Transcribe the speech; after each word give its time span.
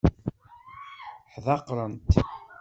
Ḥdaqrent. 1.33 2.09